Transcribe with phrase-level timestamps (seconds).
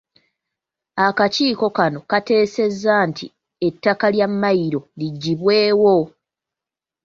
[1.05, 3.25] Akakiiko kano kaateesezza nti
[3.67, 5.97] ettaka lya Mmayiro liggyibwewo.